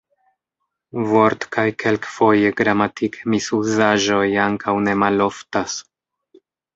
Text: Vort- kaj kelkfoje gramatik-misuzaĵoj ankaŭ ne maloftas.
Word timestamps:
Vort- 1.09 1.45
kaj 1.55 1.65
kelkfoje 1.83 2.49
gramatik-misuzaĵoj 2.61 4.25
ankaŭ 4.45 4.73
ne 4.89 4.97
maloftas. 5.05 5.77